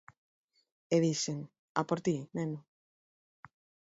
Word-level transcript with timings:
E 0.95 0.97
dixen: 1.05 1.39
"A 1.79 1.81
por 1.87 1.99
ti, 2.05 2.15
neno". 2.35 2.59